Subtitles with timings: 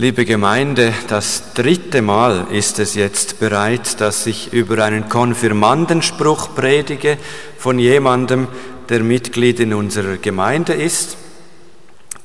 [0.00, 7.18] Liebe Gemeinde, das dritte Mal ist es jetzt bereit, dass ich über einen Konfirmandenspruch predige
[7.58, 8.48] von jemandem,
[8.88, 11.18] der Mitglied in unserer Gemeinde ist.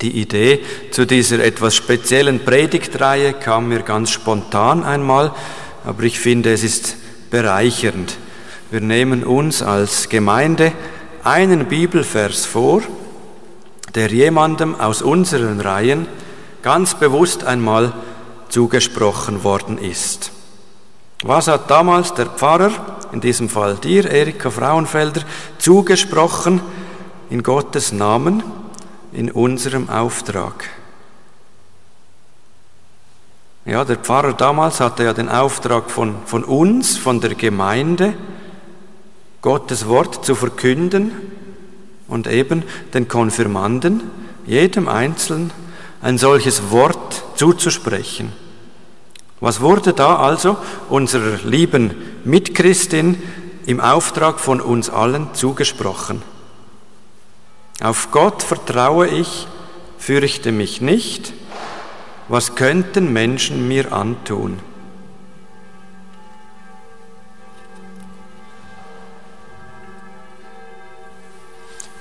[0.00, 0.60] Die Idee
[0.90, 5.34] zu dieser etwas speziellen Predigtreihe kam mir ganz spontan einmal,
[5.84, 6.96] aber ich finde, es ist
[7.30, 8.16] bereichernd.
[8.70, 10.72] Wir nehmen uns als Gemeinde
[11.24, 12.80] einen Bibelvers vor,
[13.94, 16.06] der jemandem aus unseren Reihen
[16.66, 17.92] ganz bewusst einmal
[18.48, 20.32] zugesprochen worden ist.
[21.22, 22.72] Was hat damals der Pfarrer,
[23.12, 25.20] in diesem Fall dir, Erika Frauenfelder,
[25.58, 26.60] zugesprochen
[27.30, 28.42] in Gottes Namen,
[29.12, 30.68] in unserem Auftrag?
[33.64, 38.14] Ja, der Pfarrer damals hatte ja den Auftrag von, von uns, von der Gemeinde,
[39.40, 41.12] Gottes Wort zu verkünden
[42.08, 44.02] und eben den Konfirmanden,
[44.46, 45.52] jedem Einzelnen,
[46.02, 48.32] ein solches Wort zuzusprechen.
[49.40, 50.56] Was wurde da also
[50.88, 53.22] unserer lieben Mitchristin
[53.66, 56.22] im Auftrag von uns allen zugesprochen?
[57.82, 59.46] Auf Gott vertraue ich,
[59.98, 61.34] fürchte mich nicht,
[62.28, 64.58] was könnten Menschen mir antun?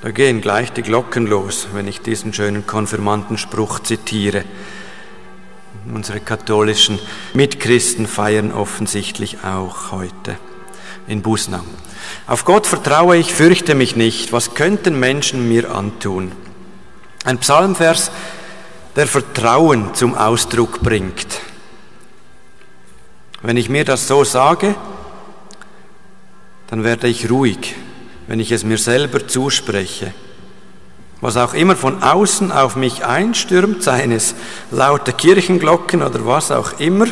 [0.06, 4.44] Da gehen gleich die Glocken los, wenn ich diesen schönen Konfirmandenspruch zitiere.
[5.92, 7.00] Unsere katholischen
[7.34, 10.38] Mitchristen feiern offensichtlich auch heute
[11.08, 11.66] in Busnang.
[12.28, 14.32] Auf Gott vertraue ich, fürchte mich nicht.
[14.32, 16.34] Was könnten Menschen mir antun?
[17.24, 18.12] Ein Psalmvers,
[18.96, 21.42] der Vertrauen zum Ausdruck bringt.
[23.42, 24.76] Wenn ich mir das so sage,
[26.68, 27.74] dann werde ich ruhig,
[28.28, 30.14] wenn ich es mir selber zuspreche.
[31.22, 34.36] Was auch immer von außen auf mich einstürmt, seien es
[34.72, 37.08] laute Kirchenglocken oder was auch immer,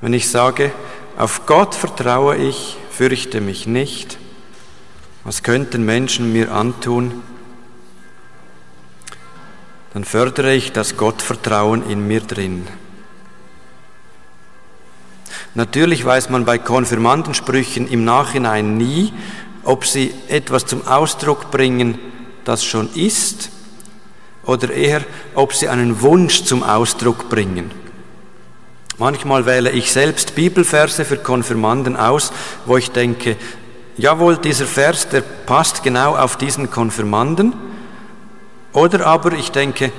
[0.00, 0.72] wenn ich sage,
[1.16, 4.18] auf Gott vertraue ich, fürchte mich nicht,
[5.24, 7.22] was könnten Menschen mir antun,
[9.94, 12.68] dann fördere ich das Gottvertrauen in mir drin.
[15.56, 19.14] Natürlich weiß man bei Konfirmandensprüchen im Nachhinein nie,
[19.64, 21.98] ob sie etwas zum Ausdruck bringen,
[22.44, 23.48] das schon ist,
[24.44, 25.00] oder eher,
[25.34, 27.70] ob sie einen Wunsch zum Ausdruck bringen.
[28.98, 32.32] Manchmal wähle ich selbst Bibelverse für Konfirmanden aus,
[32.66, 33.36] wo ich denke,
[33.96, 37.54] jawohl, dieser Vers, der passt genau auf diesen Konfirmanden.
[38.74, 39.90] Oder aber ich denke,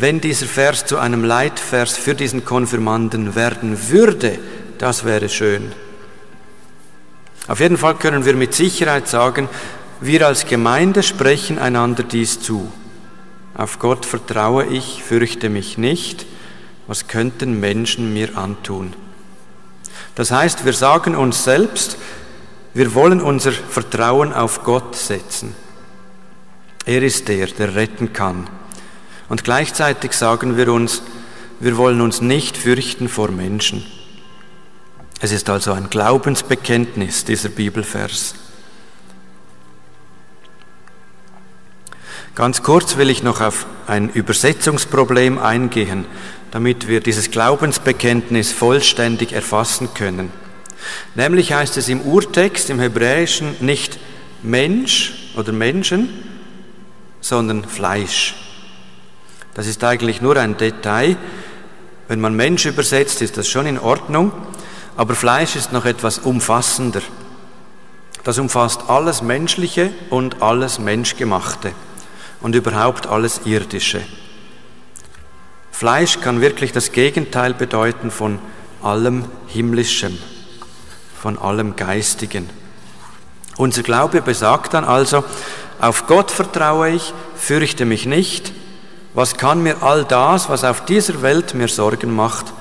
[0.00, 4.38] wenn dieser Vers zu einem Leitvers für diesen Konfirmanden werden würde,
[4.78, 5.72] das wäre schön.
[7.46, 9.48] Auf jeden Fall können wir mit Sicherheit sagen,
[10.00, 12.72] wir als Gemeinde sprechen einander dies zu.
[13.54, 16.26] Auf Gott vertraue ich, fürchte mich nicht,
[16.86, 18.94] was könnten Menschen mir antun.
[20.14, 21.96] Das heißt, wir sagen uns selbst,
[22.72, 25.54] wir wollen unser Vertrauen auf Gott setzen.
[26.84, 28.48] Er ist der, der retten kann.
[29.28, 31.02] Und gleichzeitig sagen wir uns,
[31.60, 33.84] wir wollen uns nicht fürchten vor Menschen.
[35.20, 38.34] Es ist also ein Glaubensbekenntnis, dieser Bibelvers.
[42.34, 46.04] Ganz kurz will ich noch auf ein Übersetzungsproblem eingehen,
[46.50, 50.30] damit wir dieses Glaubensbekenntnis vollständig erfassen können.
[51.14, 53.98] Nämlich heißt es im Urtext, im Hebräischen, nicht
[54.42, 56.08] Mensch oder Menschen,
[57.20, 58.34] sondern Fleisch.
[59.54, 61.16] Das ist eigentlich nur ein Detail.
[62.08, 64.32] Wenn man Mensch übersetzt, ist das schon in Ordnung,
[64.96, 67.00] aber Fleisch ist noch etwas umfassender.
[68.24, 71.72] Das umfasst alles Menschliche und alles Menschgemachte
[72.40, 74.02] und überhaupt alles Irdische.
[75.70, 78.38] Fleisch kann wirklich das Gegenteil bedeuten von
[78.82, 80.16] allem Himmlischem,
[81.20, 82.48] von allem Geistigen.
[83.56, 85.24] Unser Glaube besagt dann also,
[85.80, 88.52] auf Gott vertraue ich, fürchte mich nicht,
[89.14, 92.52] was kann mir all das, was auf dieser Welt mir Sorgen macht,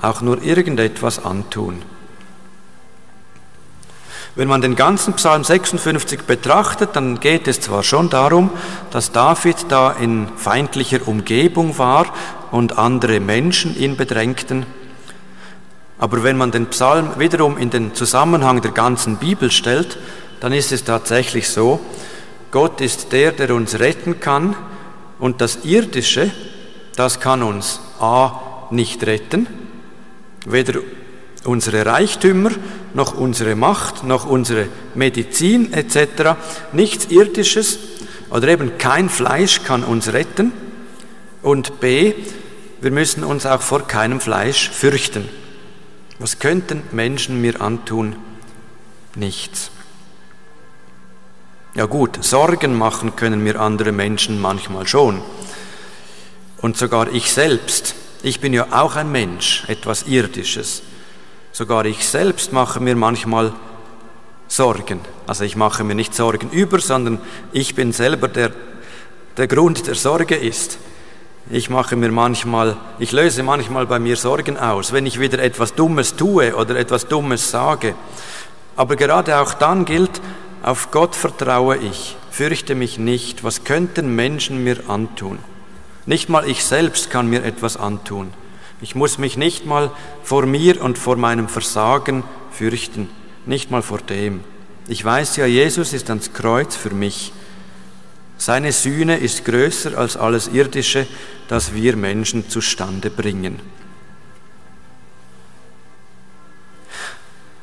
[0.00, 1.82] auch nur irgendetwas antun?
[4.34, 8.50] Wenn man den ganzen Psalm 56 betrachtet, dann geht es zwar schon darum,
[8.92, 12.06] dass David da in feindlicher Umgebung war
[12.52, 14.64] und andere Menschen ihn bedrängten,
[15.98, 19.98] aber wenn man den Psalm wiederum in den Zusammenhang der ganzen Bibel stellt,
[20.40, 21.80] dann ist es tatsächlich so,
[22.52, 24.54] Gott ist der, der uns retten kann,
[25.18, 26.30] und das Irdische,
[26.96, 29.46] das kann uns a nicht retten,
[30.46, 30.80] weder
[31.44, 32.50] unsere Reichtümer,
[32.94, 36.36] noch unsere Macht, noch unsere Medizin etc.
[36.72, 37.78] Nichts Irdisches
[38.30, 40.52] oder eben kein Fleisch kann uns retten.
[41.42, 42.14] Und B,
[42.80, 45.28] wir müssen uns auch vor keinem Fleisch fürchten.
[46.18, 48.16] Was könnten Menschen mir antun?
[49.14, 49.70] Nichts.
[51.74, 55.20] Ja gut, Sorgen machen können mir andere Menschen manchmal schon.
[56.62, 57.94] Und sogar ich selbst.
[58.22, 60.82] Ich bin ja auch ein Mensch, etwas Irdisches.
[61.52, 63.52] Sogar ich selbst mache mir manchmal
[64.48, 65.00] Sorgen.
[65.26, 67.20] Also ich mache mir nicht Sorgen über, sondern
[67.52, 68.50] ich bin selber der,
[69.36, 70.78] der Grund der Sorge ist.
[71.50, 75.74] Ich mache mir manchmal, ich löse manchmal bei mir Sorgen aus, wenn ich wieder etwas
[75.74, 77.94] Dummes tue oder etwas Dummes sage.
[78.74, 80.20] Aber gerade auch dann gilt,
[80.62, 85.38] auf Gott vertraue ich, fürchte mich nicht, was könnten Menschen mir antun?
[86.06, 88.32] Nicht mal ich selbst kann mir etwas antun.
[88.80, 89.90] Ich muss mich nicht mal
[90.22, 93.10] vor mir und vor meinem Versagen fürchten,
[93.46, 94.42] nicht mal vor dem.
[94.86, 97.32] Ich weiß ja, Jesus ist ans Kreuz für mich.
[98.36, 101.06] Seine Sühne ist größer als alles Irdische,
[101.48, 103.60] das wir Menschen zustande bringen.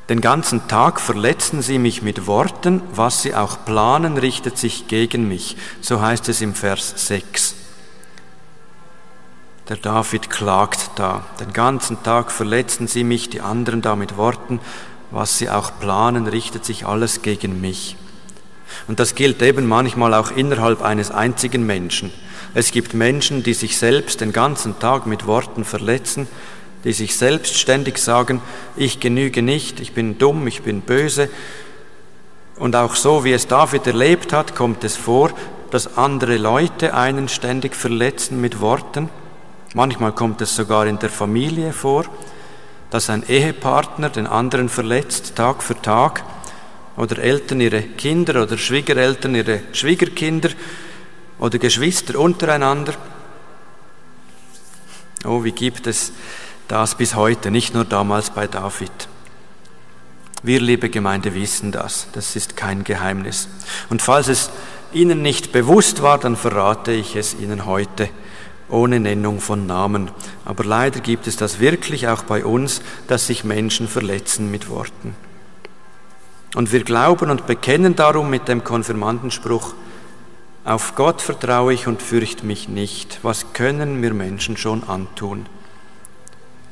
[0.07, 5.28] Den ganzen Tag verletzen sie mich mit Worten, was sie auch planen, richtet sich gegen
[5.28, 5.57] mich.
[5.81, 7.56] So heißt es im Vers 6.
[9.68, 11.25] Der David klagt da.
[11.40, 14.60] Den ganzen Tag verletzen sie mich, die anderen da mit Worten.
[15.10, 17.98] Was sie auch planen, richtet sich alles gegen mich.
[18.88, 22.12] Und das gilt eben manchmal auch innerhalb eines einzigen Menschen.
[22.54, 26.28] Es gibt Menschen, die sich selbst den ganzen Tag mit Worten verletzen,
[26.86, 28.42] die sich selbst ständig sagen,
[28.78, 31.30] ich genüge nicht, ich bin dumm, ich bin böse.
[32.58, 35.32] Und auch so, wie es David erlebt hat, kommt es vor,
[35.72, 39.10] dass andere Leute einen ständig verletzen mit Worten.
[39.74, 42.06] Manchmal kommt es sogar in der Familie vor,
[42.92, 46.24] dass ein Ehepartner den anderen verletzt, Tag für Tag,
[46.98, 50.50] oder Eltern ihre Kinder oder Schwiegereltern ihre Schwiegerkinder
[51.40, 52.94] oder Geschwister untereinander.
[55.26, 56.14] Oh, wie gibt es
[56.68, 58.92] das bis heute, nicht nur damals bei David.
[60.44, 62.08] Wir, liebe Gemeinde, wissen das.
[62.14, 63.48] Das ist kein Geheimnis.
[63.90, 64.52] Und falls es
[64.94, 68.10] Ihnen nicht bewusst war, dann verrate ich es Ihnen heute
[68.70, 70.10] ohne Nennung von Namen.
[70.44, 75.16] Aber leider gibt es das wirklich auch bei uns, dass sich Menschen verletzen mit Worten.
[76.56, 79.74] Und wir glauben und bekennen darum mit dem Konfirmandenspruch,
[80.64, 83.20] auf Gott vertraue ich und fürchte mich nicht.
[83.22, 85.46] Was können mir Menschen schon antun?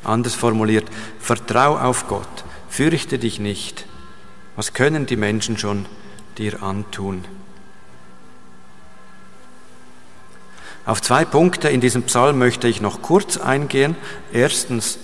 [0.03, 0.85] Anders formuliert,
[1.19, 3.85] vertrau auf Gott, fürchte dich nicht.
[4.55, 5.85] Was können die Menschen schon
[6.37, 7.25] dir antun?
[10.85, 13.95] Auf zwei Punkte in diesem Psalm möchte ich noch kurz eingehen.
[14.33, 14.99] Erstens,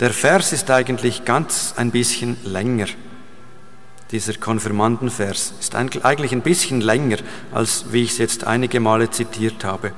[0.00, 2.86] der Vers ist eigentlich ganz ein bisschen länger.
[4.10, 7.18] Dieser Konfirmandenvers ist eigentlich ein bisschen länger,
[7.52, 9.92] als wie ich es jetzt einige Male zitiert habe.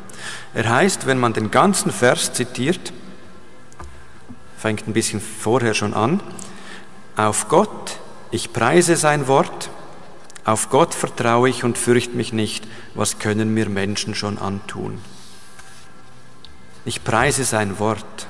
[0.54, 2.92] Er heißt, wenn man den ganzen Vers zitiert,
[4.60, 6.20] fängt ein bisschen vorher schon an,
[7.16, 7.98] auf Gott,
[8.30, 9.70] ich preise sein Wort,
[10.44, 14.98] auf Gott vertraue ich und fürchte mich nicht, was können mir Menschen schon antun.
[16.84, 18.26] Ich preise sein Wort.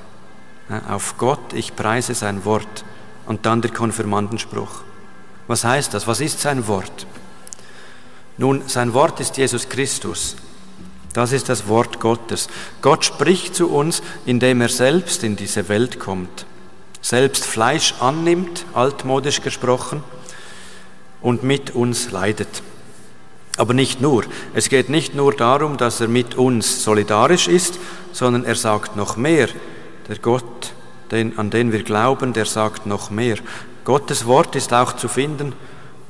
[0.88, 2.84] Auf Gott, ich preise sein Wort.
[3.26, 4.82] Und dann der Konfirmandenspruch.
[5.46, 6.06] Was heißt das?
[6.06, 7.06] Was ist sein Wort?
[8.38, 10.36] Nun, sein Wort ist Jesus Christus.
[11.12, 12.48] Das ist das Wort Gottes.
[12.82, 16.46] Gott spricht zu uns, indem er selbst in diese Welt kommt,
[17.00, 20.02] selbst Fleisch annimmt, altmodisch gesprochen,
[21.20, 22.62] und mit uns leidet.
[23.56, 24.24] Aber nicht nur.
[24.54, 27.78] Es geht nicht nur darum, dass er mit uns solidarisch ist,
[28.12, 29.48] sondern er sagt noch mehr.
[30.08, 30.72] Der Gott,
[31.10, 33.36] den, an den wir glauben, der sagt noch mehr.
[33.84, 35.52] Gottes Wort ist auch zu finden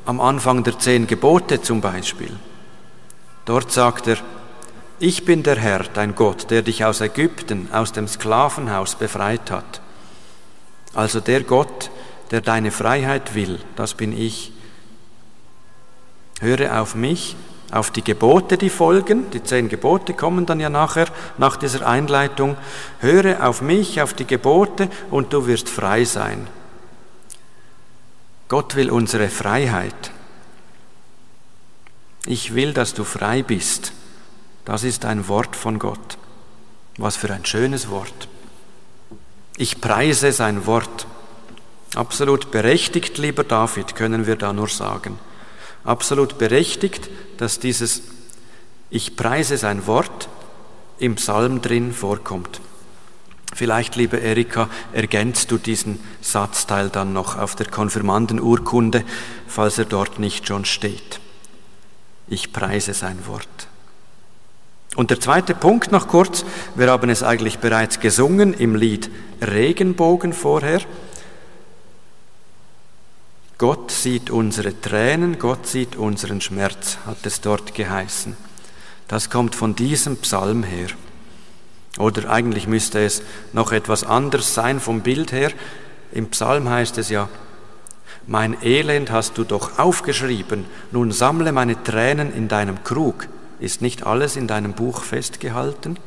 [0.06, 2.32] am Anfang der zehn Gebote zum Beispiel.
[3.44, 4.16] Dort sagt er,
[5.00, 9.80] ich bin der Herr, dein Gott, der dich aus Ägypten, aus dem Sklavenhaus befreit hat.
[10.94, 11.90] Also der Gott,
[12.30, 14.52] der deine Freiheit will, das bin ich.
[16.40, 17.34] Höre auf mich,
[17.70, 19.30] auf die Gebote, die folgen.
[19.30, 21.06] Die zehn Gebote kommen dann ja nachher,
[21.38, 22.56] nach dieser Einleitung.
[22.98, 26.46] Höre auf mich, auf die Gebote und du wirst frei sein.
[28.48, 30.10] Gott will unsere Freiheit.
[32.26, 33.92] Ich will, dass du frei bist.
[34.70, 36.16] Das ist ein Wort von Gott.
[36.96, 38.28] Was für ein schönes Wort.
[39.56, 41.08] Ich preise sein Wort.
[41.96, 45.18] Absolut berechtigt, lieber David, können wir da nur sagen
[45.82, 48.02] absolut berechtigt, dass dieses
[48.90, 50.28] Ich preise sein Wort
[51.00, 52.60] im Psalm drin vorkommt.
[53.52, 59.04] Vielleicht, liebe Erika, ergänzt du diesen Satzteil dann noch auf der Konfirmandenurkunde,
[59.48, 61.18] falls er dort nicht schon steht.
[62.28, 63.69] Ich preise sein Wort.
[65.00, 70.34] Und der zweite Punkt noch kurz, wir haben es eigentlich bereits gesungen im Lied Regenbogen
[70.34, 70.82] vorher.
[73.56, 78.36] Gott sieht unsere Tränen, Gott sieht unseren Schmerz, hat es dort geheißen.
[79.08, 80.88] Das kommt von diesem Psalm her.
[81.96, 83.22] Oder eigentlich müsste es
[83.54, 85.50] noch etwas anders sein vom Bild her.
[86.12, 87.30] Im Psalm heißt es ja,
[88.26, 93.28] mein Elend hast du doch aufgeschrieben, nun sammle meine Tränen in deinem Krug.
[93.60, 95.98] Ist nicht alles in deinem Buch festgehalten?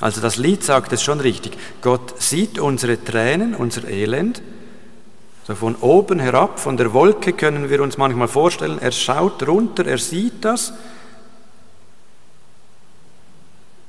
[0.00, 1.56] Also das Lied sagt es schon richtig.
[1.82, 4.42] Gott sieht unsere Tränen, unser Elend,
[5.46, 9.86] so von oben herab, von der Wolke können wir uns manchmal vorstellen, er schaut runter,
[9.86, 10.72] er sieht das,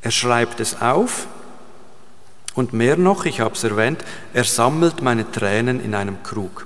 [0.02, 1.28] er schreibt es auf
[2.56, 6.66] und mehr noch, ich habe es erwähnt, er sammelt meine Tränen in einem Krug.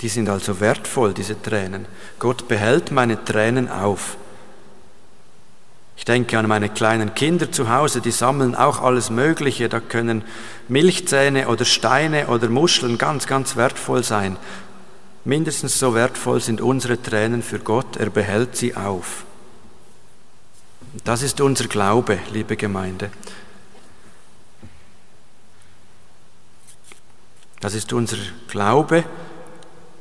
[0.00, 1.86] Die sind also wertvoll, diese Tränen.
[2.18, 4.16] Gott behält meine Tränen auf.
[5.96, 9.68] Ich denke an meine kleinen Kinder zu Hause, die sammeln auch alles Mögliche.
[9.68, 10.22] Da können
[10.68, 14.36] Milchzähne oder Steine oder Muscheln ganz, ganz wertvoll sein.
[15.24, 17.96] Mindestens so wertvoll sind unsere Tränen für Gott.
[17.96, 19.24] Er behält sie auf.
[21.04, 23.10] Das ist unser Glaube, liebe Gemeinde.
[27.60, 29.04] Das ist unser Glaube,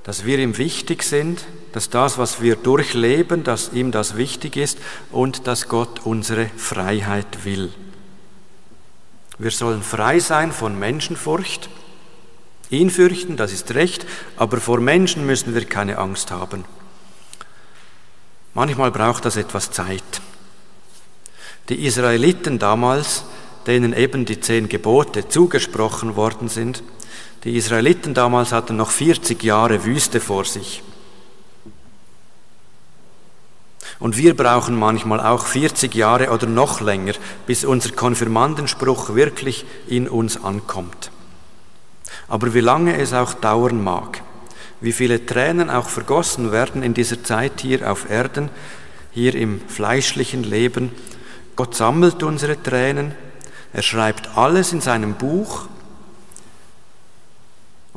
[0.07, 4.79] dass wir ihm wichtig sind, dass das, was wir durchleben, dass ihm das wichtig ist
[5.11, 7.73] und dass Gott unsere Freiheit will.
[9.37, 11.67] Wir sollen frei sein von Menschenfurcht,
[12.69, 14.05] ihn fürchten, das ist recht,
[14.37, 16.63] aber vor Menschen müssen wir keine Angst haben.
[18.53, 20.21] Manchmal braucht das etwas Zeit.
[21.67, 23.25] Die Israeliten damals,
[23.67, 26.81] denen eben die zehn Gebote zugesprochen worden sind,
[27.43, 30.83] die Israeliten damals hatten noch 40 Jahre Wüste vor sich.
[33.99, 37.13] Und wir brauchen manchmal auch 40 Jahre oder noch länger,
[37.47, 41.09] bis unser Konfirmandenspruch wirklich in uns ankommt.
[42.27, 44.21] Aber wie lange es auch dauern mag,
[44.81, 48.49] wie viele Tränen auch vergossen werden in dieser Zeit hier auf Erden,
[49.11, 50.91] hier im fleischlichen Leben,
[51.55, 53.15] Gott sammelt unsere Tränen,
[53.73, 55.67] er schreibt alles in seinem Buch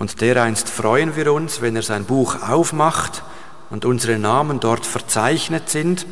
[0.00, 3.23] und dereinst freuen wir uns, wenn er sein Buch aufmacht
[3.69, 6.07] und unsere Namen dort verzeichnet sind.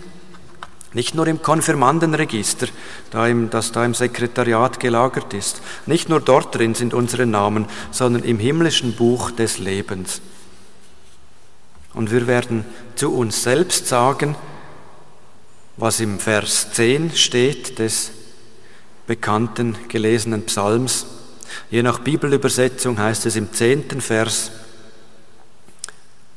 [0.93, 2.69] Nicht nur im Konfirmandenregister,
[3.11, 5.63] das da im Sekretariat gelagert ist.
[5.87, 10.21] Nicht nur dort drin sind unsere Namen, sondern im himmlischen Buch des Lebens.
[11.95, 14.37] Und wir werden zu uns selbst sagen,
[15.79, 18.11] was im Vers 10 steht des
[19.07, 21.07] bekannten gelesenen Psalms.
[21.71, 24.51] Je nach Bibelübersetzung heißt es im zehnten Vers,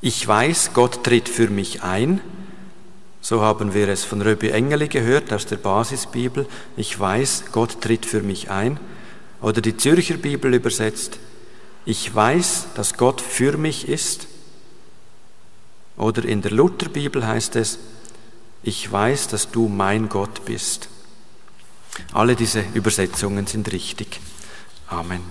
[0.01, 2.22] ich weiß, Gott tritt für mich ein.
[3.22, 6.48] So haben wir es von Röbi Engeli gehört aus der Basisbibel.
[6.75, 8.80] Ich weiß, Gott tritt für mich ein.
[9.41, 11.20] Oder die Zürcher Bibel übersetzt,
[11.86, 14.27] ich weiß, dass Gott für mich ist.
[15.98, 17.77] Oder in der Lutherbibel heißt es,
[18.63, 20.89] ich weiß, dass du mein Gott bist.
[22.13, 24.20] Alle diese Übersetzungen sind richtig.
[24.91, 25.24] Amen.